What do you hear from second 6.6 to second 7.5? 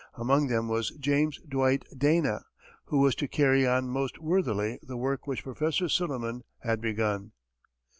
had begun.